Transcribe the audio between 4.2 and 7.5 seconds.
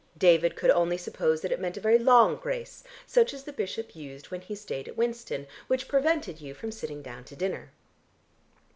when he stayed at Winston, which prevented you from sitting down to